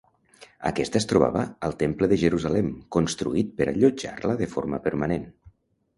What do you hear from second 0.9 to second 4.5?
es trobava al Temple de Jerusalem, construït per allotjar-la de